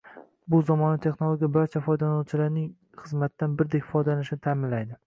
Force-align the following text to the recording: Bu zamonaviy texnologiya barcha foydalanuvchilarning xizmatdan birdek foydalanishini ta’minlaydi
Bu 0.53 0.61
zamonaviy 0.69 1.03
texnologiya 1.03 1.49
barcha 1.57 1.83
foydalanuvchilarning 1.89 2.67
xizmatdan 3.05 3.57
birdek 3.63 3.89
foydalanishini 3.93 4.47
ta’minlaydi 4.51 4.97